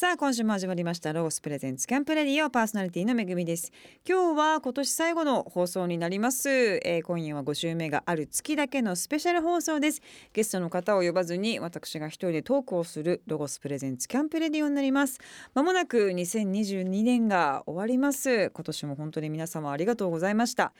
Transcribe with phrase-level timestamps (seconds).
[0.00, 3.72] さあ今週も始まりましたロゴスプレゼンツキャンプレディオパーソナリティのめぐみです。
[4.08, 10.00] 今日は今年最後の放送になります、えー、今夜は5週目がある月だけのスペシャル放送です。
[10.32, 15.18] ゲストの方を呼ばずに私が一人でトークをするロゴスプレゼンツキャンプレディオになります。
[15.52, 18.50] まもなく2022年が終わります。
[18.50, 20.74] 今年も本当に皆様ありがとうございました。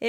[0.00, 0.08] え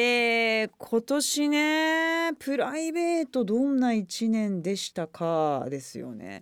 [0.64, 6.42] ー、今年ねプライベートどんな1年でしたかですよね。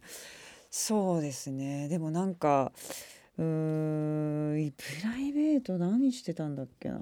[0.75, 1.87] そうですね。
[1.87, 2.71] でもなんか
[3.37, 6.97] うーんプライベート何してたんだっけな。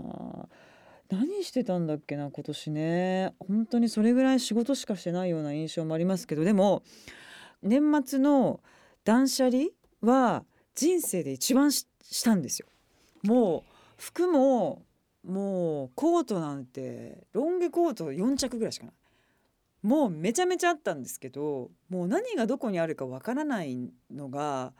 [1.09, 3.33] 何してたんだっけな今年ね。
[3.39, 6.83] 本当にそれぐらい仕事しかしてないような印象もありますけどでも
[7.63, 8.59] 年末の
[9.05, 9.67] 断捨離
[10.01, 10.43] は
[10.75, 11.87] 人生で一番し
[12.25, 12.67] たんですよ。
[13.23, 13.63] もう
[13.95, 14.83] 服も
[15.25, 18.95] もうコートなんてロン毛コート4着ぐらいしかない。
[19.81, 24.73] もうめちゃめちゃあったんですけどもう何がどこにあるかわからないのが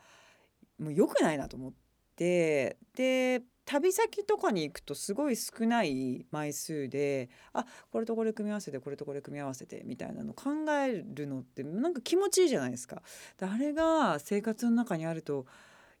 [0.78, 1.72] もう良くないなと思っ
[2.16, 10.50] てで旅先とかに行くとすごい少ない枚数であこれとこれ組み合わせてこれとこれ組み合わせてみたいなの考
[10.84, 13.02] えるのってなんか気持ちいいじゃないですか。
[13.40, 15.46] あれが生活の中にあると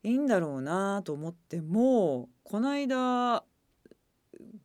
[0.02, 3.44] いいんだろうなと思ってもこの間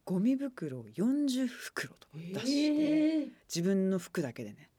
[0.08, 4.70] ゴミ袋を40袋と出して、えー、自分の服だけでね。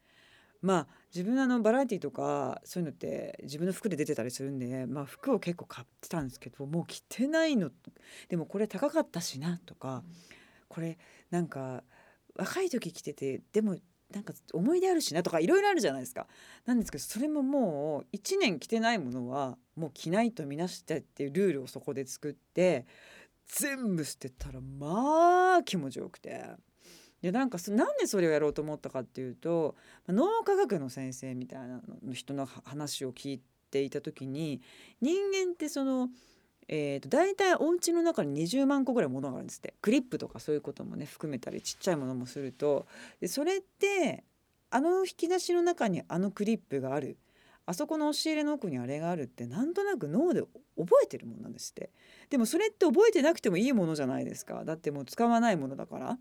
[0.63, 7.71] まあ自分あのバラエティとかそういうのって自分の服で出てたりするんで、まあ、服を結構買ってたんですけどもう着てないの。
[8.31, 10.03] でもこれ高かったしなとか、
[10.69, 10.97] これ
[11.31, 11.85] なんか
[12.35, 13.77] 若い時着ててでも
[14.11, 16.27] なんか思い出あるしなとかいろいろあるじゃないですか。
[16.65, 22.87] なんですけどそれももう1年着てないものはもう着ないとみなしてっていうルールをそこで作って
[23.49, 26.45] 全部捨てたらまあ気持ちよくて。
[27.23, 29.75] でなんかなんでそれをやろうと思ったかっていうと
[30.07, 34.61] 脳科学の先生みたいなの人の話を聞いていた時に
[35.01, 36.11] 人間ってその、
[36.69, 39.75] えーと、大体お家の中に20万個ぐらい物があるんですって。
[39.83, 42.87] クリップとかそういうこともね含めたりちっちゃいものもすると。
[43.21, 44.23] でそれって
[44.71, 47.17] あの引き出しの中にあのクリップがある。
[47.69, 50.57] あそこの押し入れの奥にあれがあるってなんとなく脳で覚
[51.05, 51.91] えてるもんなんですって。
[52.31, 54.65] でもそれって覚えてなくてもいいものじゃないですか。
[54.65, 56.19] だってもう使わないものだから。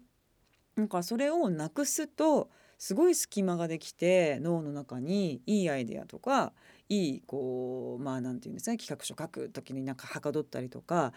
[0.76, 6.52] なんかそれをなくすとすごい隙間ができて脳の中にいいアイデアとか
[6.90, 11.14] いいこうまあ何て言うんですかね企画書書く時になんかはかどったりとか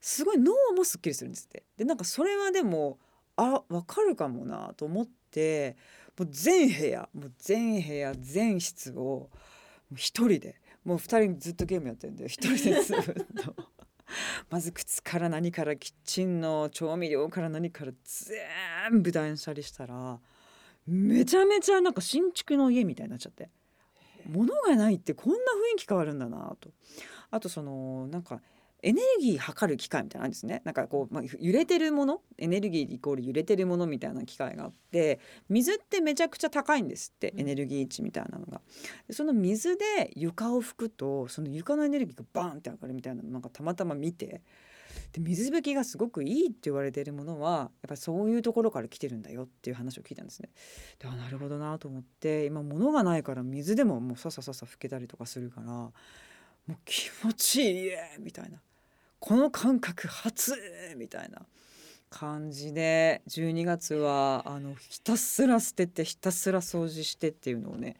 [0.00, 1.62] すごい脳もすっきりするんですって。
[1.76, 2.98] でなんかそれはでも
[3.36, 5.76] あ分かるかもなと思って
[6.18, 9.28] もう全部屋もう全部屋全室を
[9.94, 10.60] 一人で。
[10.84, 12.26] もう二人ずっとゲームやってるんで。
[12.26, 13.02] 一人でずっ
[13.44, 13.54] と。
[14.50, 17.92] まず靴から何からキッチンの調味料から何から
[18.88, 20.20] 全部断捨離したら
[20.86, 23.50] めちゃめちゃなんか新築の家みたいになっちゃって。
[24.26, 25.40] 物がないってこんな雰
[25.76, 26.70] 囲気変わるんだなと。
[27.30, 28.40] あとそのなんか
[28.84, 30.60] エネルギー測る機械みたいなんですね。
[30.64, 32.20] なんかこう、まあ、揺れてるもの？
[32.36, 38.60] エネルギーイコール揺れてるものみたいな機械があって水ってめちゃくちゃ高いんですって、エネルギー値みたいなのが。
[39.10, 44.42] その水で床を拭くとその床のエネルギーがバーンって上がるみたいなのなんかたまたま見て
[45.12, 50.50] で水拭きがすごくいいって言われているものはやっぱりそういうところから来てるんだよっていう話を聞いたんですね。
[50.98, 55.92] であなるほどなと思って今物がないから水でももうささささ拭けたりとかするからも
[56.68, 57.90] う気持ちいい
[58.20, 58.58] みたいな
[59.26, 60.52] この感覚初
[60.98, 61.40] みたいな
[62.10, 67.96] 感じで12月はあのひたすら捨ててひたすら掃除してっていうのをね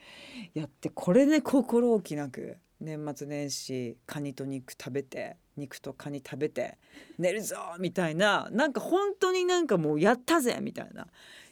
[0.53, 6.77] やってこれで心置きなく年末年始カニと肉食べて肉とカニ食べて
[7.19, 11.07] 寝るぞみたいななんか本当になんかもうやったぜみたいな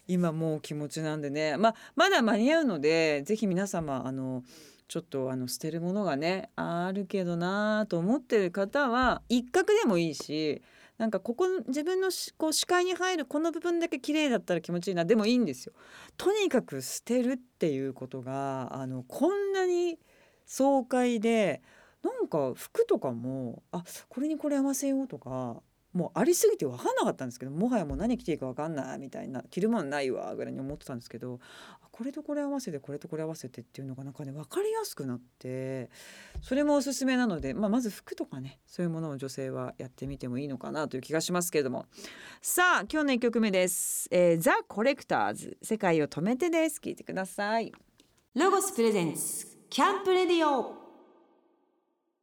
[0.06, 4.42] 今もう気持ちなんでね、ま、まだ間に合うので是非皆様あの
[4.92, 10.60] ちょっとあの捨てるものがねあるけどなと思ってる方は一角でもいいし
[10.98, 15.72] なんかここ自分のこう視界に入るこの部分だけ綺麗だったら気持ちいいなでもいいんですよ。
[16.18, 19.98] とにかく捨てるっていうことがあのこんなに
[20.44, 21.62] 爽快で
[22.02, 25.62] なんか服とかもあこれにこれ合わせようとか
[25.92, 31.38] もうありすぎて分かんなかったんですけどもはやもう何着ていいか分かんないみたいな着るもんないわぐらいに思ってたんですけど
[31.90, 35.90] これとこれ合わせてこれとこれ合わせてっていうのがなんかね分かりやすくなって
[36.40, 41.86] それもおすすめなので、まあ、まず服とかねそういうものを女性はやってみてもいいのかなという気がしますけれども。
[42.40, 46.80] さあ今日の1曲目です、えー、ザ・コレクターズ世界を止めてです。
[46.82, 47.72] 聞いてください。
[48.34, 50.82] ロゴスプレゼンツキャンプレディオ。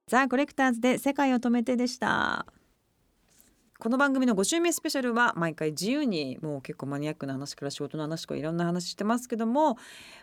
[0.07, 2.47] ザ・コレクターズで世界を止めてでした
[3.81, 9.77] この番組の5週目スペシャルは毎回自由にもう結構マニアックな話から仕事の話とかいろんな話してますけども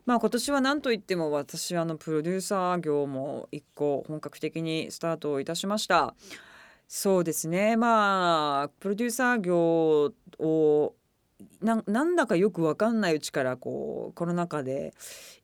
[0.04, 6.14] まあ今年は何といっても私はあのプロデューサー業も一個本格的にスタートいたしました。
[6.86, 7.78] そうですね。
[7.78, 10.94] まあプロデューサー業を
[11.62, 14.92] ななんだかよく分かんないうちからこうコロナ禍で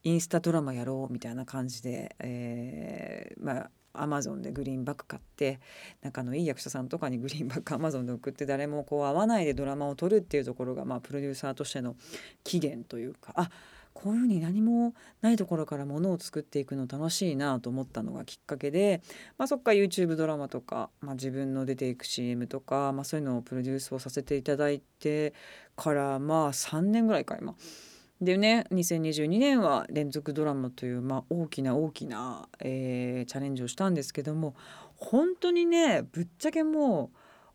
[0.03, 5.61] インスタドラマやろうみたいな感じで、えー、まあアマゾンでグリーンバック買って
[6.03, 11.97] 仲のいい役者さんとかに グリーンバックアマゾンで送って誰もこう会わないでドラマを撮るっていうところが、まあ、プロデューサーとしての
[12.45, 13.51] 起源というかあ
[13.95, 19.03] こういうふうに何もないところからものを作っていくの楽しいなと思ったのがきっかけで、
[19.39, 25.35] まあ、そっか YouTube ドラマとか、まあ、自分の出ていく CM とか、まあ、そういうのをプロデュースをさせていただいて
[25.77, 27.55] からまあ3年ぐらいか今。
[28.23, 34.55] でね2022年は連続ドラマという、まあ、大きな大きな、えー、チャレンジをしたんですけども
[34.95, 37.11] 本当にねぶっちゃけも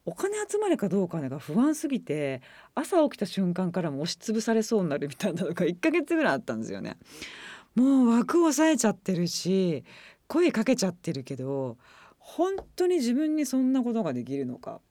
[0.05, 2.41] うお金集まるかどうかが不安すぎて
[2.75, 6.97] 朝起きた瞬間からも押しつぶされそうになるみたいなのが1ヶ月ぐらいあったんですよね。
[7.75, 9.85] もう枠を抑えちゃってるし
[10.27, 11.77] 声かけちゃってるけど
[12.17, 14.81] 本当に自分にそんなことができるのか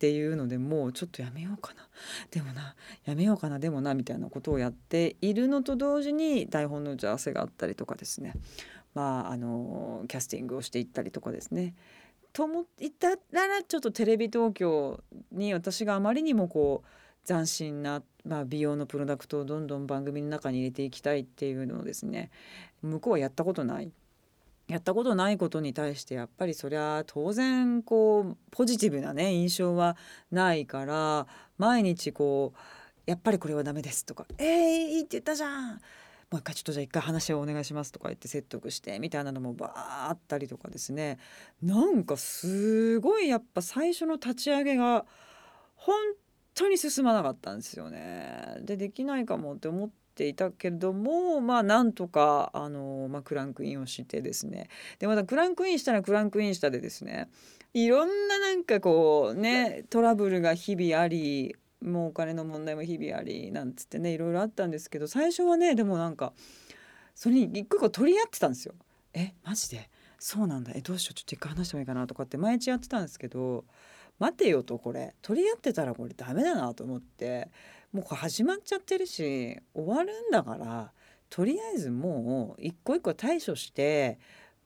[0.00, 1.86] っていうのでもうちょっとやめようかな。
[2.30, 2.74] でもな
[3.04, 8.32] やめようかなでもなみたいなことをやっているのと同時に台本の打ち合わせがあったりとかですね。
[8.94, 11.74] まああのキャスティングをしていったりとかですね。
[12.32, 12.64] と思っ
[12.98, 22.30] たらちょっとテレビ東京に私があまりにもこう斬新な、まあ、美容のプロダクトをどんどん番組の中に入れていきたいっていうのをですね
[22.80, 23.92] 向こうはやったことない。
[24.70, 29.96] やったことないことに対してやっぱりそりゃ当然こうポジティブなね印象は
[30.30, 31.26] ないから
[31.58, 32.58] 毎日こう
[33.04, 35.80] 「やっぱりこれはダメです」とか「えー、いいって言ったじゃん」
[36.30, 39.72] もう一回ちょっとじゃあ一回話をお願いしますとか言って説得してみたいなのもバー
[40.10, 41.18] あったりとかですね
[41.60, 45.04] なんかすごいやっぱ最初の立ち上げが
[45.74, 45.96] 本
[46.54, 48.58] 当に進まなかったんですよね。
[48.60, 49.90] でできないかもって思っ
[50.20, 54.68] ていたけどもまあなんとかあの、まあ、クランクインをしてですね。
[54.98, 57.30] でまたクランクインしたらクランクインしたでですね
[57.72, 66.34] いろんななんかこうねトラブルが日々ありもうお金の問題も日々ありなんつってねいろいろあったんですけど最初はねでもなんか
[67.14, 68.74] それに一個一個取り合ってたんですよ。
[69.14, 69.88] えマジで？
[70.18, 70.72] そうなんだ。
[70.74, 71.14] えどうしよう？
[71.14, 73.64] ちょっと一回話してもいいかなとかって毎日やってたんですけど
[74.18, 75.14] 待てよとこれ。
[75.22, 77.48] 取り合ってたらこれダメだなと思って
[77.92, 80.92] もう始まっちゃってるし終わるんだから
[81.28, 84.18] とりあえずもう一個一個対処して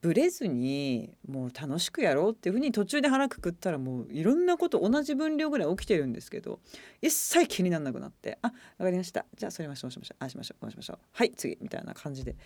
[0.05, 6.61] ブレずにもう楽しくやろうっていうふうに途中で腹くくったらもういろんなこと同じ分量ぐらい起きてるんですけど
[7.01, 9.25] 一切気にならなくなって「あ分かりました。
[9.35, 10.23] じゃあそれましょうしましょう。
[10.23, 10.61] あしましょう。
[10.61, 10.99] こうしましょう。
[11.11, 12.37] はい次」みたいな感じで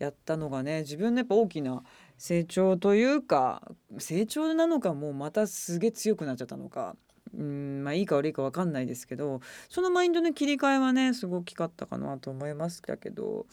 [0.00, 1.84] やったのがね自分のやっぱ大きな
[2.18, 3.62] 成長というか
[3.98, 6.96] 成長なのかもうまたすげえ強くなっちゃったのか
[7.38, 13.46] うんまあいいか悪いか分かんないですけどそのマインドの切り替えはねすごく大きかったかなと思いますけど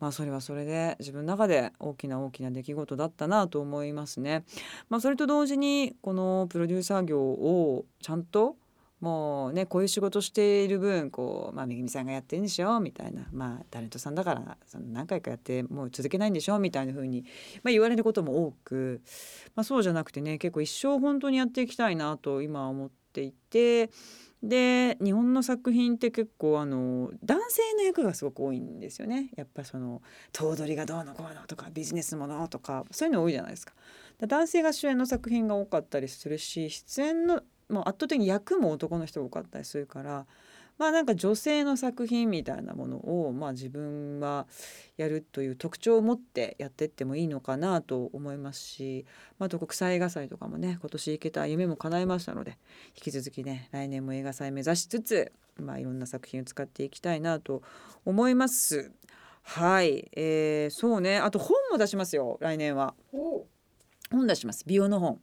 [0.00, 4.44] まあそれはそれで自分の中で大きな大きな出来事だったなと思いますね。
[4.88, 8.56] まあ、それと同時にこのプロデューサー業をちゃんと
[9.00, 17.24] もうねこういう仕事している分こう、まあ、めぐみさんがやってるんでしょみたいな、まあ、タレントさんだからその何回かやってもう続けないんでしょみたいな風に、
[17.62, 19.02] まあ、言われることも多く、
[19.54, 23.90] まあ、そうじゃなくてね結構一生本当にやっていきたいなと今思っていて。
[24.42, 30.02] で日本の作品って結構あの男性の役がすごく多いんですよねやっぱその
[30.32, 33.72] 頭取がどうのこうのとかビジネスものとかそういうの多いじゃないですか。
[34.18, 40.26] 男性が主演の作品が多かったりするし出演のもう圧倒的に役も男の人が多かったりするから
[40.78, 44.46] まあなんか女性の作品みたいなものをまあ自分は
[44.96, 49.06] やるという特徴を持ってやってってもいいのかなと思いますし、
[49.38, 52.58] まあ、と国際映画祭とかもね今年行けた夢も叶いましたので
[52.96, 57.62] 引き続きね来年も映画祭目指しつつ、まあ、いろんな作品を使っていきたいなと
[58.04, 58.92] 思います。
[59.46, 62.94] はい、えー、そうねあと本も出しますよ来年は。
[64.10, 65.20] 本出します美容の本。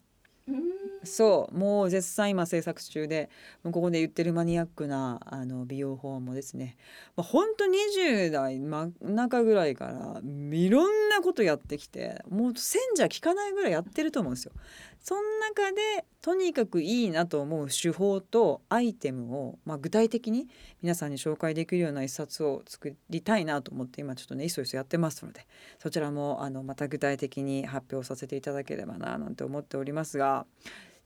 [1.03, 3.29] そうもう絶賛今制作中で
[3.63, 6.77] ここで言ってるマニアックなあの美容法もですね、
[7.15, 14.51] まあ、ほんと20代真ん中ぐらいからいろんなことやってきてもう戦者効かないぐらいやってると思うんですよ。
[14.99, 20.47] その中でとにかくいいなと思う手法とアイテムを、まあ、具体的に
[20.83, 25.47] 皆さんに紹介できるような一冊を作りたいなと思って今ちょっとねいそいそやってますので
[25.79, 30.45] そちらもあのまた具体的に発表させていただければななんて思っておりますが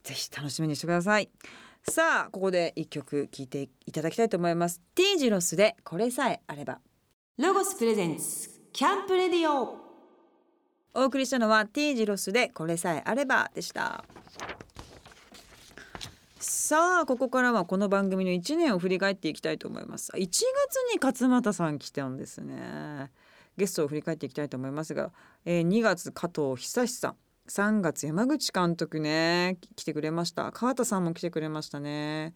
[0.06, 1.30] ぜひ楽しみにしてください。
[1.84, 4.82] さあここで一曲聴いていただきたいと思います。
[4.96, 6.80] ティージロスでこれさえあれば。
[7.38, 9.78] ロゴスプレゼンツキャンプレディオ
[10.94, 14.06] お送りしたのは T ジロスでこれさえあればでした
[16.40, 20.42] さあここからはこの番組の1年を振り返っていきたいと思います1月
[20.94, 23.12] に勝俣さん来たんですね
[23.58, 25.12] ゲストを振り返っていきたいと思いますが、
[25.44, 27.16] えー、2月加藤久志さん
[27.48, 29.58] 3月山口監督ね。
[29.76, 30.52] 来てくれました。
[30.52, 32.34] 川田さんも来てくれましたね。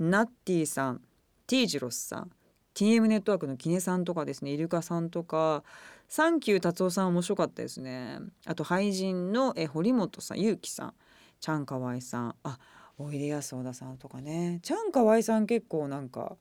[0.00, 1.00] ナッティさん
[1.46, 2.30] ティージロスさん
[2.74, 4.50] TM ネットワークのキネさんとかですね。
[4.50, 5.64] イルカさんとか。
[6.08, 8.18] サンキュー達夫さん面白かったですね。
[8.46, 10.94] あと俳人のえ堀本さんゆうきさん。
[11.40, 12.34] ちゃんかわいさん。
[12.42, 12.58] あ
[12.96, 14.58] おいでやす小田さんとかね。
[14.62, 16.36] ちゃんかわいさん結構なんか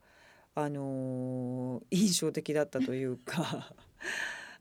[0.55, 3.74] あのー、印象的だったというか。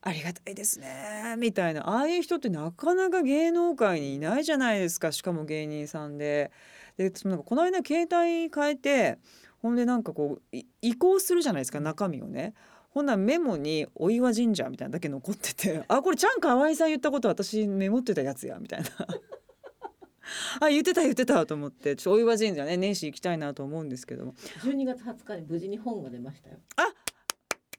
[0.03, 1.35] ありがたいですね。
[1.39, 1.89] みたいな。
[1.89, 5.13] ああいう人ってなかなか芸能界にいないじゃないですか。
[5.13, 6.53] しかも芸人さんで。
[6.97, 9.19] でなんかこの間携帯変えて
[9.61, 11.81] ほんでなんかこう移行するじゃないですか。
[11.81, 12.55] 中身をね。
[12.91, 18.89] ほんならメモに「お岩神社」みたいなだけ残ってて「あこれちゃんかわいさん言ったこと私メモってたやつや」みたいな。
[20.61, 21.95] あ言ってた言ってたと思って。
[21.95, 24.33] ちょお岩神社ね年始行きたいなと思うんですけども。
[24.63, 26.57] 12月20日に無事に本が出ましたよ。
[26.77, 26.93] あ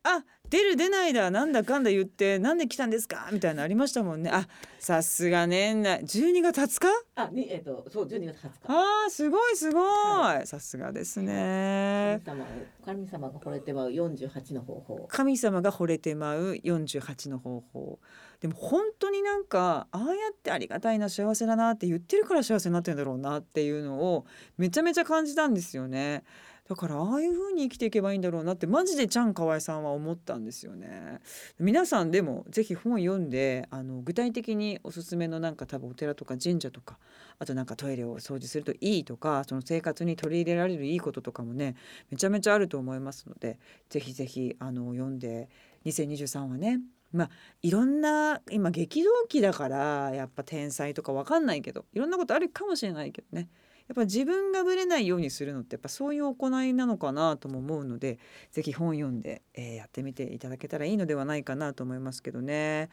[0.04, 4.30] あ出る出ないだなんだかんだ言ってなんで来たんですかみたいなありましたもんね。
[4.32, 4.48] あ
[4.80, 10.48] さすが年内12月20日あにえっ、ー、とそう12月20日あーすごいすごい。
[10.48, 12.22] さすがですね。
[12.26, 12.46] 神様
[12.86, 15.08] 神様が惚れてまう48の方法。
[15.10, 18.00] 神様が惚れてまう48の方法
[18.42, 24.26] でも本当になんかああやってありがたいな幸せだなって言ってるから幸せになってるんだろうなっていうのを
[24.58, 26.24] めちゃめちゃ感じたんですよね。
[26.68, 31.20] だからああいう風に生きていけばいいんだろうなってマジでちゃんかわいさんは思ったんですよね。
[31.60, 37.00] 皆さんでもぜひ本読んであの具体的におすすめのなんか多分お寺とか神社とか
[37.40, 41.76] あとなんかトイレを掃除するといいとかその生活に取り入れられるいいこととかもね
[42.12, 45.50] めちゃめちゃあると思いますのでぜひぜひあの読んで
[45.86, 47.30] 2023はねまあ
[47.62, 53.50] いろんな今激動期だからやっぱ天才とか分かんないけどいろんなことあるかもしれないけどね
[53.88, 58.20] やっぱ自分がぶれないようにするのってやっぱそういう行いなのかなとも思うので
[58.52, 62.90] 是非本読んで、えー、やってみていただけたらいいのではないかなと思いますけどね。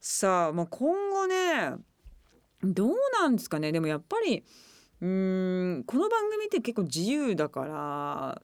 [0.00, 1.74] さあ、まあ、今後ね
[2.62, 4.44] どうなんですかねでもやっぱり
[5.00, 8.42] うんこの番組って結構自由だから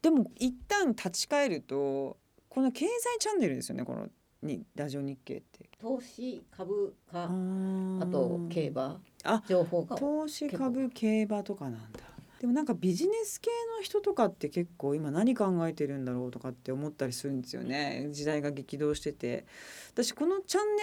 [0.00, 2.16] でも一旦立ち返ると
[2.48, 4.08] この経済チャンネルですよねこの
[4.42, 5.68] にラジオ日経って。
[5.80, 12.00] 投資株価あと競馬あ情報が投資株競馬とかなんだ。
[12.40, 18.08] でもなんかビジネス系の人とかって結構今何考えてるんだろうとかって思ったりするんですよね。
[18.10, 19.46] 時代が激動してて。
[19.92, 20.82] 私このチャンネ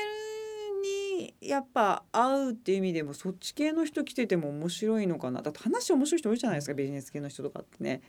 [1.19, 5.41] ルにやっぱ合うっていう意味でもそっち系の人来てても面白いのかな。
[5.41, 8.01] だって話面白い人多いじゃないですかビジネス系の人とかってね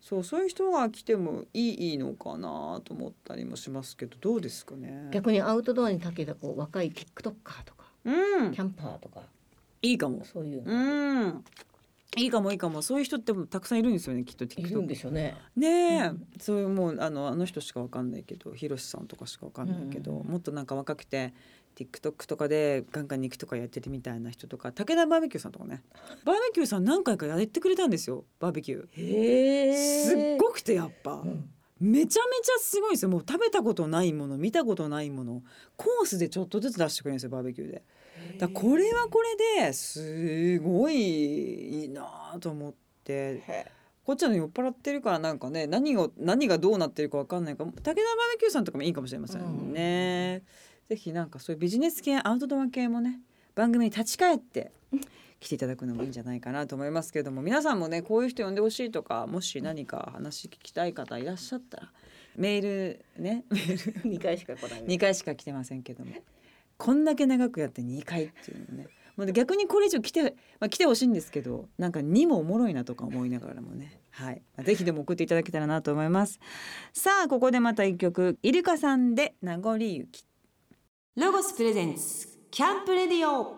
[0.00, 5.08] そうそういう人が来てもいいいいのかなと思ったりもしますけどどうですかね。
[5.12, 7.32] 逆にアウトドアに長けたこう若い TikToker
[7.64, 8.10] とか、う
[8.48, 9.22] ん、キャンパーとか。
[9.82, 10.24] いいかも。
[10.24, 11.44] そういううん。
[12.16, 12.82] いいかもいいかも。
[12.82, 15.36] そういう人ってもたくさんいるんですよねきっと TikTok いるんでしょうね。
[15.56, 21.34] ねえ、うん、そういうもうあのあの人しかわかんないけどひろしさんとかしかわかんないけど、うん、もっとなんか若くて
[21.76, 25.82] TikTok とかでガンガン肉とかやってるみたいな人とか武田バーベキューさんとかね。
[26.24, 28.88] バーベキューさん何回かやってくれたんですよバーベキュー。
[28.94, 33.10] へすっごくてやっぱ、うん、めちゃめちゃすごいですよ。
[33.10, 35.42] もう食べたことないもの見たことないもの。
[35.76, 37.82] コースでちょっとずつ出してくれるんですよバーベキューで。
[38.38, 43.74] だこれはこれですごいいいなと思って。
[44.04, 50.42] こっちは酔っ払ってるからなんかね何を何がどうなってるか分かんないから武田バーベキューさんとかもいいかもしれませんね。
[50.44, 53.20] うんぜひなんかそういうビジネス系アウトドア系もね
[53.54, 54.70] 番組に立ち返って
[55.40, 61.92] 来ていただくのもいいんじゃないかなと思いますけれども皆さんもねこういう人呼んでほしいとかもし何か話聞きたい方いらっしゃったら
[62.36, 64.84] メールねメール2回しか来ない。
[64.84, 66.12] 2回しか来てませんけども
[66.76, 76.40] こんだけ長くやって2回っていうのねもう逆にこれ以上来て、まあ、来てほしいんですけどなんか2もおもろいなとか思いながらもねはい、ぜひでも送っていただけたらなと思います。
[76.94, 80.24] さあここでまた一曲イルカさんで名残雪
[81.16, 83.54] ロゴスプレゼンツキャンプレディオ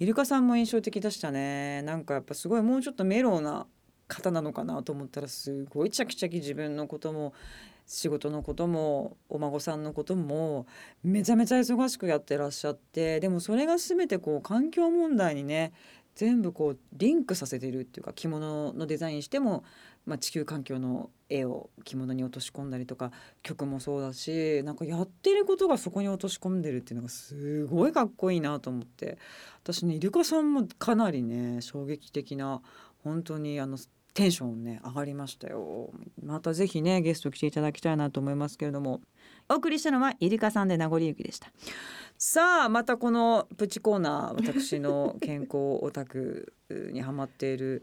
[0.00, 1.80] イルカさんも印象的でしたね。
[1.82, 3.68] なんかやっぱすごいもうちょっとメローな
[4.08, 7.34] 方なのかなと思ったらすごいチャキチャキ自分のことも
[7.86, 10.66] 仕事のこともお孫さんのことも
[11.04, 13.20] めちゃめちゃ忙しくやってらっしゃって。
[13.20, 15.72] でもそれが全てこう環境問題にね
[16.16, 19.62] 全部こうリンクさせてるっていうか着物のデザインしても
[20.06, 29.18] まあ、地球環境の絵を着物に落とし込んだりとか曲もそうだしなんかやってることがそこに落とし込んでるっていうのがすごいかっこいいなと思って。
[29.62, 32.60] 私ねイルカさんもかなりね衝撃的な
[33.04, 33.78] 本当にあの
[34.12, 35.90] テンションね上がりましたよ。
[36.22, 39.00] またぜひねゲスト来ていただきたいなと思いますけれども。
[39.48, 41.52] お送りしたのはイルカさんで名残雪でした。
[42.16, 46.52] さあまたこのプチコーナー私の健康オタク
[46.92, 47.82] にハマっている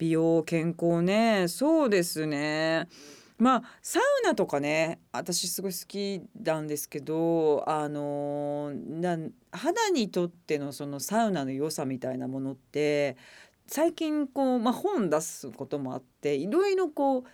[0.00, 1.46] 美容健康ね。
[1.48, 2.88] そうですね。
[3.36, 9.18] まあサウナとかね私すごい好きなんですけどあのな
[9.52, 13.18] 肌にとってのそのサウナの良さみたいなものって
[13.66, 17.24] 最近こう、まあ、本出すこともあっていろいろこう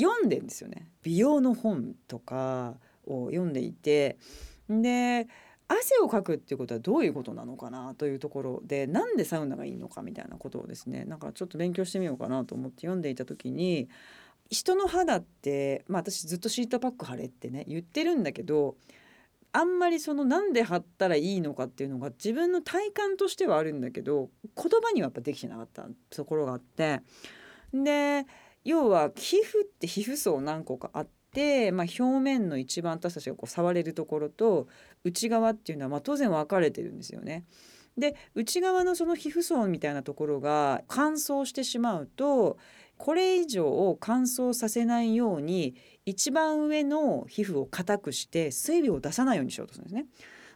[0.00, 0.88] 読んでんですよね。
[1.02, 2.74] 美容の本とか
[3.06, 4.18] を読んでいて。
[4.68, 5.26] で
[5.68, 13.88] 汗をかくっていうことはどういうことなのかなというところでなんでサウナがいいのかみたいなことをですねなんかちょっと勉強してみようかなと思って読んでいた時に
[14.50, 18.76] 人の肌ってまあ私ずっとシートパック貼れってね言ってるんだけど
[19.52, 27.00] あんまりそのなんで貼ったらいいのかっていうのが自分の体感としてはあるんだけど言葉にはやっぱできてなかったところがあって。
[27.72, 28.26] で
[28.64, 31.10] 要は皮膚って皮膚層何個かあって、
[31.72, 34.68] まあ、表面の一番私たちがこう触れるところと
[35.04, 37.44] 内側っていうのはま当然分かれてるんですよね。
[37.96, 42.58] で内側のその皮膚層みたいなところが乾燥してしまうと
[42.96, 50.06] これ以上乾燥させないように一番上の皮膚を硬くして水分を出さないようにしようとするんですね。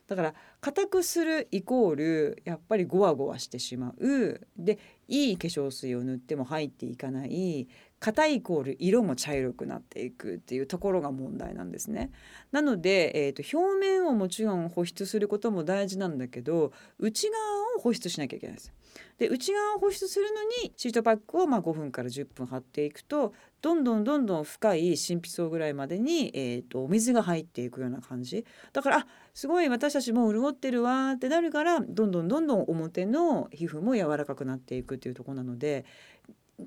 [0.08, 7.68] だから硬くするイコールやっぱりゴワゴワしてしまうでいい化粧水を塗っても入っていかない
[8.00, 12.10] 硬いイコール色も茶色くなっていくっていうところが問題なんですね。
[12.52, 18.72] なので、えーと、表面をもちろん保湿することも大事なんだけど内側を保湿しなきゃいけないです。
[19.18, 35.84] で内側を保湿するのにシートパックをまあ5分から10分貼っていくとどんどんどんどん深い神秘層ぐらいまでに、えーと、お水が入っていくような感じだからあすごい私たちも潤ってるわってなるからどんどんどんどん表の皮膚も柔らかくなっていくっていうところなので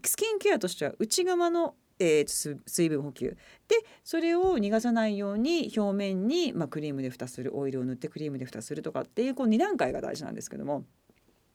[0.06, 10.84] スキンケアとしては内側のえー、水分補給でそれを逃がさないように表面に、まあ、クリームで蓋するオイルを塗ってクリームで蓋するとかっていうこう2段階が大事なんですけども。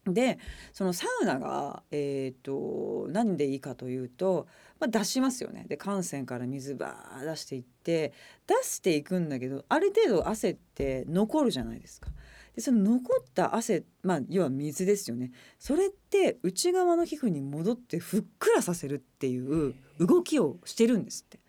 [0.05, 0.39] で
[0.71, 4.47] そのサウナが、えーと、何でいいかというと、
[4.79, 8.13] まあ、出しますよねで汗腺から水バー出していって
[8.47, 12.09] 出していくんだけどある程度汗って残るじゃないですか。
[12.57, 15.31] でその残った汗、まあ、要は水ですよね。
[15.59, 21.39] それって内側の皮膚に戻ってふっくらさせるっていう動きをしてるんですって。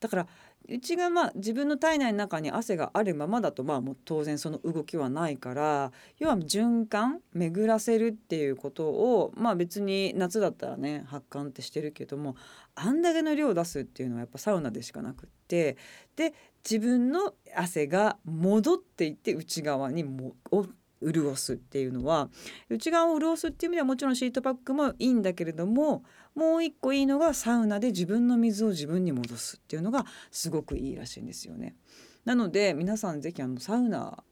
[0.00, 0.26] だから
[0.66, 12.36] 内側まあ自分の体内の中に汗があるままだとまあもう当然その動きはないから要は循環巡らせるっていうことをまあ別に夏だったらね発汗ってしてるけども
[12.74, 15.76] あんだけの量を出すっていうのはやっぱサウナでしかなくって
[16.16, 16.32] で
[16.68, 20.66] 自分の汗が戻っていって内側にもを
[21.02, 22.30] 潤すっていうのは
[22.70, 26.02] 内側を潤すっていう意味ではもちろんシートパックもいいんだけれども
[26.34, 31.76] もう一個いいのがサウナで自分の水を自分に戻すっていうのがすごくいいらしいんですよね。
[32.24, 34.24] なので皆さんぜひあのサウナ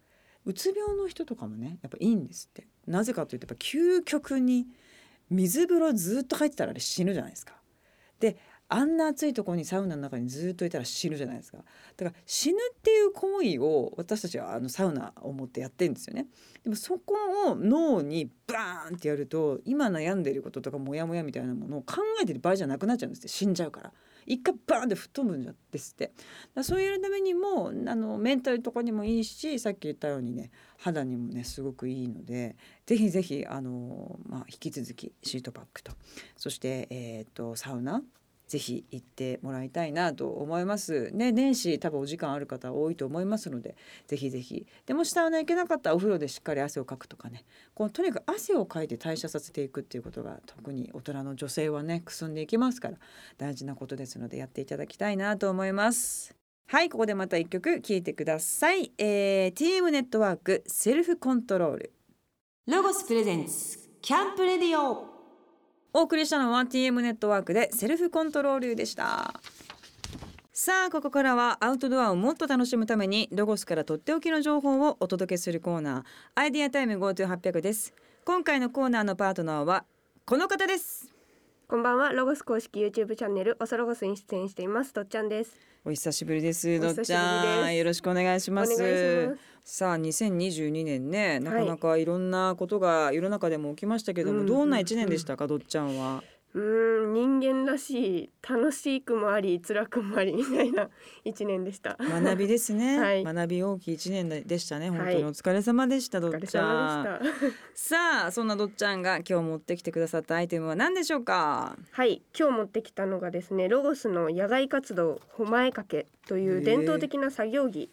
[0.45, 4.67] うつ病の人とかもねやっぱいいんですってなぜかというとやっぱ究極に
[5.31, 7.55] 水風呂ずっと入ってたらあれ死ぬじゃないですか。
[8.19, 8.37] で
[8.75, 11.59] あんな暑いところにサウナの中にずっといたら死ぬじゃないですか。
[11.59, 16.27] だから死ぬっていう行為を私たちはあのサウナを持ってやってるんですよね。
[16.65, 17.15] でもそこ
[17.49, 23.29] を脳にバーンってやると今悩んでることとかモヤモヤみたいなものを考えてる場合じゃなくなっちゃうんですって。
[23.29, 23.93] 死んじゃうから。
[24.25, 26.13] 一回バーンって吹っ飛ぶんですって
[26.63, 32.57] そういうためにもあのメンタルとかにもいいしさっき言ったようにね肌にもねすごくいいので
[32.87, 35.93] ぜひぜひあの、まあ、引き続きシートパックと。
[36.37, 38.03] そして、えーとサウナ。
[38.53, 41.11] ぜひ行ってもらいたいなと思います。
[41.13, 44.67] ね年始多分お時間ある方多いと思いますのでぜひぜひ。
[44.85, 47.47] でも下はね行けなかったらお風呂でしっかり汗をかくとかね。
[47.73, 52.99] こうとにかく汗をかいて代謝させていくっていうことが特に大人の女性はねくすんでいきますから
[53.39, 56.37] 大事なことですのでやっていただきたいなと思います。
[56.67, 61.93] はいここでまた一曲聴いてください、えー、TM NETWORK Self Control。
[62.67, 65.12] LOGOS presents camp radio。
[65.95, 69.35] お送りしたのは TM NETWORK で Self Control でした。
[70.53, 76.03] さあここからはアウトドアをもっと楽しむために LOGOS からとっておきの情報をお届けするコーナー
[76.35, 77.93] アイディアタイム GoTo800 です。
[78.25, 79.85] 今回のコーナーのパートナーは
[80.25, 81.13] この方です。
[81.69, 82.13] こんばんは。
[82.13, 85.57] ロゴス公式 YouTube チャンネルオソロゴスに出演していますとっちゃんです。
[85.85, 87.75] お久しぶりですどっちゃん。
[87.75, 96.23] よろしくお願いしますさあ2022年ねなかなかいろんなことが世の中でも起きましたけども、はい、どんな一年でしたか、うん、どっちゃんは？
[96.55, 100.91] うーん人間らしい楽しくもあり辛くもありみたいな
[101.25, 101.97] 一年でした。
[101.99, 103.25] 学びですね、 はい。
[103.25, 104.99] 学び大きい一年でしたねはい。
[104.99, 107.21] 本当にお疲れ様でした、どっお疲れちゃん。
[107.75, 111.79] さあそんなどっちゃんが今日持ってきてくださったアイテムは何でしょうか？
[111.91, 117.89] はい、今日持ってきたのがですね、ロゴスの野外活動ほまえかけという伝統的な作業着。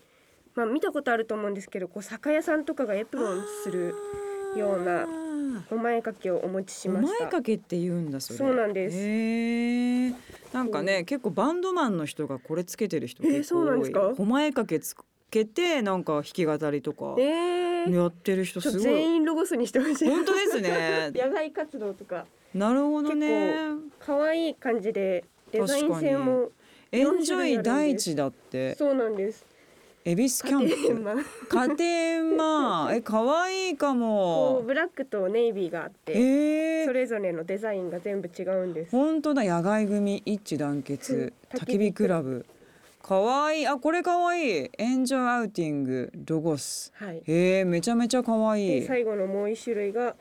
[0.60, 3.94] まあ見たことあると思うんですけど、こう酒屋さんとかがエプロンする
[4.58, 5.08] ような
[5.70, 7.24] ほまえかけをお持ちしおました。
[7.24, 8.40] 前かけって言うんだそれ。
[8.40, 10.16] そうなんです。
[10.54, 13.68] なんかね結構バンドマンの人がこれつけてる人えー結構多い。
[13.68, 14.14] そうなんですか？
[14.22, 14.96] お前かけつ
[15.32, 18.82] けてなんか弾き語りとかえー、やってる人すごい。
[18.82, 20.10] 全員ロゴスにしてほしい。
[20.10, 21.12] 本当ですね。
[21.16, 22.26] 野外活動とか。
[22.54, 23.54] なるほどね。
[24.00, 26.50] 可愛い感じでデザイン性も
[26.92, 28.74] エンジョイ第一だって。
[28.76, 29.46] そうなんです。
[30.10, 31.02] 恵比寿キャンプ。
[31.02, 34.64] まあ家庭まあえ可愛いかも。
[34.66, 38.92] ブラックとネイビーがあって、えー、それぞれのデザインが全部違うんです。
[38.92, 39.44] 本当だ。
[39.44, 42.46] 野外組一致団結焚き火クラブ。
[43.04, 43.68] 可愛い。
[43.68, 44.72] あこれ可愛い。
[44.78, 46.12] エンジョイアウティング。
[46.26, 46.92] ロゴス。
[46.96, 47.22] はい。
[47.28, 48.82] へえめちゃめちゃ可愛い。
[48.82, 50.16] で最後のもう一種類が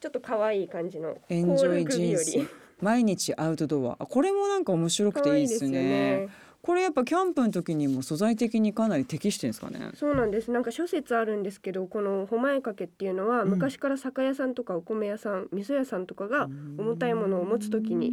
[0.00, 2.46] ちょっと可愛い感じのエンジョイコールグ人生
[2.80, 3.96] 毎日アウトドア。
[4.02, 6.28] あこれもなんか面白く可ていいです愛いですよねね。
[6.62, 9.90] これやっぱキャンプの時にも素材的にかなり適してるんですかね？
[9.94, 10.50] そうなんです。
[10.52, 13.50] なんか諸説あるんですけど、このほまえかけっていうのは、うん。
[13.50, 16.48] 昔から酒屋さんとかお米屋さん、味噌屋さんとかが
[16.78, 18.12] 重たいものを持つ時に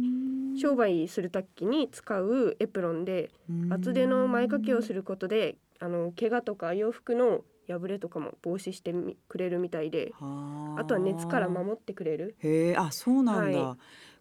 [0.58, 3.30] 商売する時に使うエプロンで、
[3.70, 10.74] 厚手の前掛けをすることで、あの怪我とか洋服の破れとかも防止してみくれるみたいで、あ。
[10.76, 12.34] あとは熱から守ってくれる。
[12.40, 13.76] へえあそうなんだ、は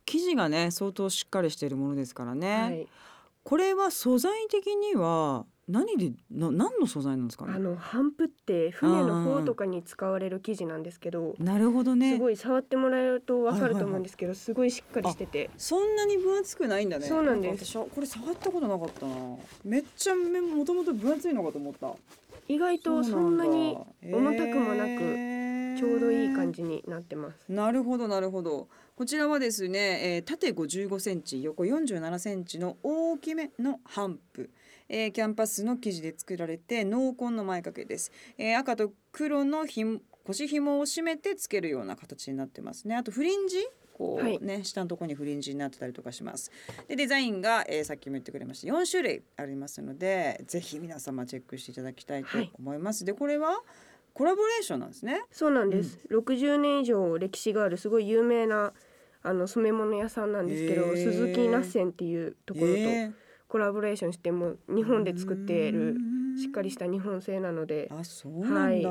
[0.06, 2.88] 生地がね相当しっかりしているものですからね、はい。
[3.44, 7.54] これは素材的には何でな何の素材なんですかね？
[7.56, 12.14] あの帆布って船の方とかに使われる生地なんですけど、なるほどね。
[12.14, 17.08] すごい触ってもらえるとわかると思うんですけど、すごいしっかりしてて、そんなに分厚くないんだね。
[17.08, 17.78] そうなんです。
[17.78, 19.16] これ触ったことなかったな。
[19.64, 21.94] めっちゃめもともと分厚いのかと思った。
[22.48, 27.38] 意外とそんなに重たくもなくくちょうどいい感じになってます。
[27.48, 28.68] なるほどなるほど
[29.00, 34.50] こちらはですね、えー、縦55センチ横47センチの大きめの帆布、
[34.90, 42.96] えー、キャンパスの生地で作られて濃紺の前掛けです、えー、赤と黒のひも腰紐を締めてつけるような形になってますね。
[42.98, 43.66] あとフリンジ
[43.98, 44.38] こうはい。
[44.42, 46.52] ね、下のところにフリンジになってたりとかします。
[46.90, 48.74] でデザインが、えー、さっきも言ってくれました。
[48.74, 52.52] 4種類ありますのでぜひ皆様チェックしていただきたいとはい。
[52.60, 53.62] 思います、でこれは
[54.14, 55.22] コラボレーションなんですね。
[55.32, 56.00] そうなんです。
[56.12, 58.74] 60年以上歴史があるすごい有名な
[59.24, 61.12] あの染め物屋さんなんですけど、へー。
[61.12, 63.14] 鈴木ナッセンっていうところとえー。
[63.50, 65.98] コラボレーションしても日本で作っている
[66.40, 68.90] しっかりした日本製なのであそうなんだ、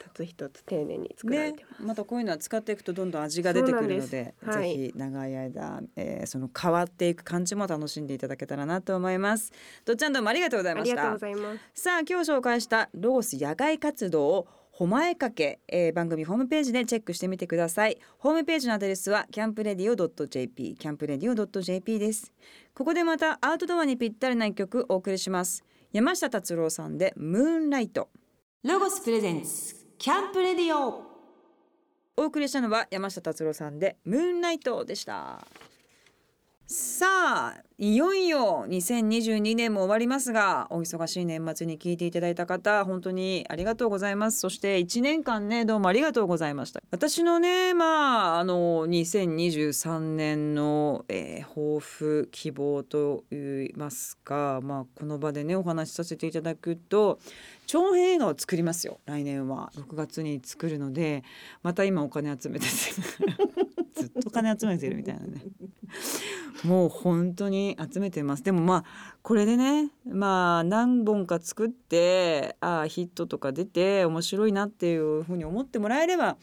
[0.00, 1.82] 一つ一つ丁寧に作られねてます。
[1.84, 4.76] またこういうのは使っていくとどんどん味が出てくるのではい。
[4.76, 9.52] ぜひ長い間、えーその変わっていく感じも楽しんでいただけたらなと思います。
[9.84, 11.16] どっちゃんどうもありがとうございました。
[11.74, 17.96] さあ今日紹介したロゴス野外活動をほまえかけ、えー番組ホームページでチェックしてみてください。
[18.18, 22.30] ホームページのアドレスはキャンプレディオ .jp キャンプレディオ .jp です。
[22.74, 25.64] ここでまたアウトドアにぴったりな一曲お送りします。
[25.92, 28.10] 山下達郎さんでムーンライト。
[28.64, 31.06] ロゴスプレゼンツキャンプレディオ。
[32.18, 35.46] お送りしたのは山下達郎さんでムーンライトでした
[36.68, 44.40] さあいよいよ2022年も終わりますがお忙しい年末に聞いていただいた方本当にありがとうございます。
[44.40, 46.80] そして1年間ねどうもありがとうございました。
[46.90, 57.18] 私のねまああの2023年の、えー抱負希望といいますかまあこの場でねお話しさせていただくと
[57.66, 58.98] 長編映画を作りますよ。
[59.06, 59.70] 来年は。
[59.76, 61.22] 6月に作るので
[61.62, 62.72] また今お金集めてて。
[63.94, 65.40] ずっと金集めてるみたいなね
[66.64, 68.42] もう本当に集めてます。
[68.42, 68.84] でもまあ
[69.22, 76.36] これでねまあ何本か作ってああヒットとか出て面白いなっていうふうに思ってもらえれば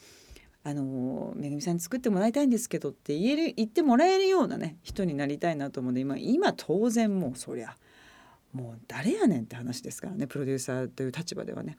[0.63, 7.75] あのめぐみさんに作ってもらいたいんですけどって言える言ってもらえるようなね人になりたいなと思うんで今今当然もうそりゃ
[8.53, 11.77] もう誰やねんって話ですからねプロデューサーという立場ではね。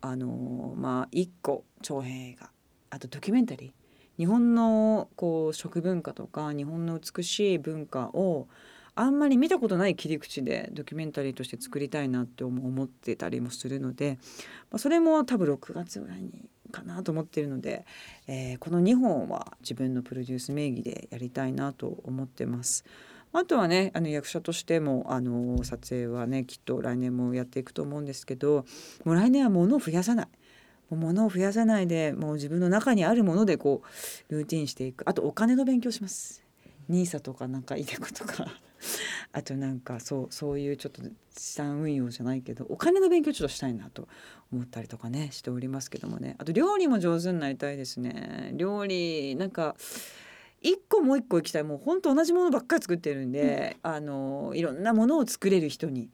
[0.00, 2.50] あのまあ一個長編映画
[2.90, 3.87] あとドキュメンタリー。
[4.18, 8.48] 日本のこう食文化とか日本の美しい文化を
[8.94, 14.18] あんまり見たことない切り口でドキュメンタリーとして作りたいなって思ってたりもするので、
[14.70, 17.86] まあ、それも多分6月ぐらいにかなと思ってるので、
[18.26, 22.84] えーこの2本は自分のプロデュース名義でやりたいなと思ってます。
[23.32, 28.64] あとはねあの役者としてもあの撮影はねきっと来年もやっていくと思うんですけど
[29.04, 30.28] もう来年は物を増やさない
[30.90, 33.82] もう物を増やさないでもう自分の中にあるものでこ
[34.28, 35.04] うルーティンしていく。
[35.08, 36.42] あとお金の勉強します。
[36.88, 38.46] ニーサとかなんかイデコとか。
[39.32, 41.02] あとなんかそうそういうちょっと
[41.36, 44.06] 資産運用じゃないけどお金の勉強ちょっとしたいなと
[44.52, 46.36] 思ったりとかねしておりますけどもね。
[46.38, 48.52] あと料理も上手になりたいですね。
[48.54, 49.76] 料理なんか
[50.60, 51.64] 一個もう一個行きたい。
[51.64, 56.10] もう本当同じものばっかり作ってるんで、あのいろんなものを作れる人に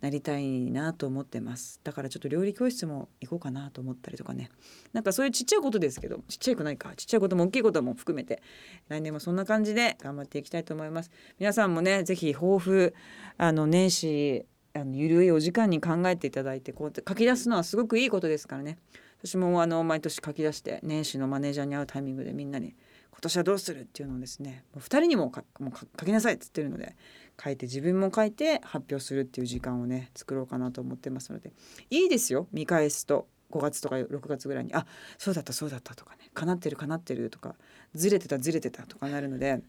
[0.00, 1.80] なりたいなと思ってます。
[1.82, 4.50] だからちょっと料理教室も行こうかなと思ったりとかね。
[4.92, 6.92] なんかそういうちっちゃいことですけどちっちゃくないか。
[6.96, 8.42] ちっちゃいことも大きいことも含めて。
[8.88, 11.10] 来年もそんな感じで頑張っていきたいと思います。
[11.38, 12.94] 皆さんもねぜひ抱負
[13.36, 18.78] あの年始あのゆるいお時間に考えていただいてこうやって書き出すのはすごくいいことですからね。
[19.20, 22.76] 私もあの毎年書き出して年始のマネージャーに会うタイミングでみんなに
[23.18, 26.94] 今年はどうするっていうのをですねもう2人にも書きなさいっつってるので
[27.42, 31.52] 書いて自分も書いて発表するっていう時間をね作ろうかなと思ってますので。
[31.90, 33.26] いいですよ見返すと。
[33.50, 37.54] 5月とか6月ぐらいにあそうだったそうだったとかね叶ってるかなってるとか
[37.94, 39.62] ずれてたずれてたとかなるので。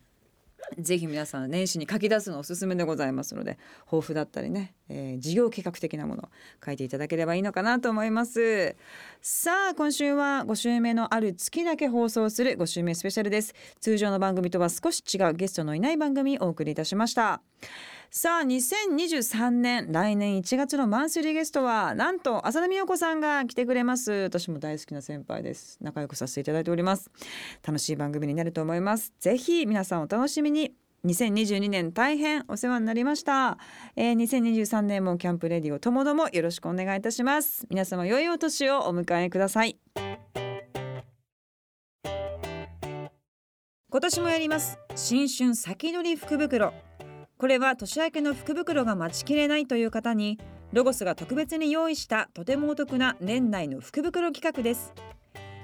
[0.77, 6.29] ぜひ皆さん年始に書き出すのおすすめでございますので抱負だったりね、えー、事業計画的なものを
[6.65, 8.75] 書いていただければいいのかなと思います。
[9.21, 13.53] さあ今週は5週目のある月だけ放送する5週目スペシャルです。
[13.79, 17.41] 通常の番組とは少し違うゲストのいない番組をお送りいたしました。
[18.11, 24.11] さあ2023年来年1月のマンスリーゲストはなんと浅田美代子さんが来てくれます。
[24.11, 25.77] 私も大好きな先輩です。
[25.79, 27.11] 仲良くさせていただいております。
[27.65, 29.13] 楽しい番組になると思います。
[29.19, 30.73] ぜひ皆さんお楽しみに。
[31.05, 33.57] 2022年大変お世話になりました、
[33.95, 37.67] えー、2023年もキャンプレディをともどもよろしくお願いいたします。
[37.69, 39.77] 皆様良いお年をお迎えください。
[43.91, 44.79] 今年もやります。
[44.95, 46.88] 新春先取り福袋。
[47.39, 50.37] これは年明けの福袋が待ちきれないという方に
[50.73, 54.93] ロゴスが特別に用意したとてもお得な年内の福袋企画です。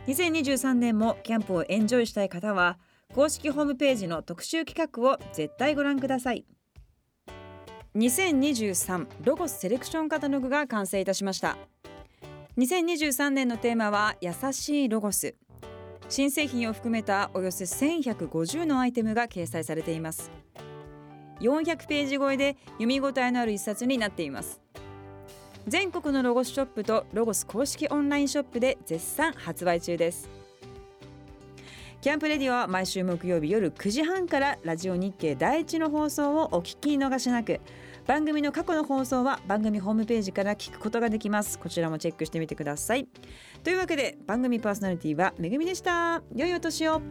[0.07, 2.77] 2023年もキャンプをエンジョイしたい方は
[3.13, 6.45] 公式ホームページの特集企画を絶対ご覧ください。
[7.97, 11.57] 2023ロゴスセレクションカタログが完成いたしました。
[12.57, 15.35] 2023年のテーマは優しいロゴス。
[16.07, 20.31] 新製品を含めたおよそ1150のアイテムが掲載されています。
[21.39, 24.61] 400ページ超えで読み応えのある一冊になっています。
[25.67, 30.29] 全国のロゴスショップとロゴス公式オンラインショップで絶賛発売中です。
[32.01, 37.61] キャンプレディオは毎週木曜日夜9時半からラジオ日経第一の放送をお聞き逃しなく。
[38.05, 41.57] 番組の過去の放送は番組ホームページから聞くことができます。
[41.57, 43.07] こちらもチェックしてみてください。
[43.63, 46.21] というわけで番組パーソナリティはめぐみでした。
[46.35, 47.01] 良いお年を。